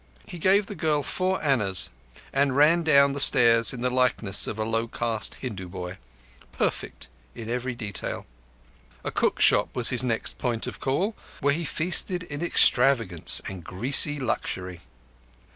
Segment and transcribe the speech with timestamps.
[0.25, 1.91] He gave the girl four annas,
[2.33, 7.47] and ran down the stairs in the likeness of a low caste Hindu boy—perfect in
[7.51, 8.25] every detail.
[9.03, 14.19] A cookshop was his next point of call, where he feasted in extravagance and greasy
[14.19, 14.79] luxury.